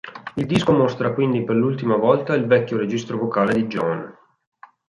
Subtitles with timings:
[0.37, 4.11] Il disco mostra quindi per l'ultima volta il vecchio registro vocale di John.